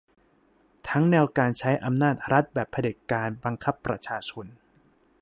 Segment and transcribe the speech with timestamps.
[0.89, 4.45] ทั้งแนวการใช้อำนาจรัฐแบบเผด็จการบังคับประชาชน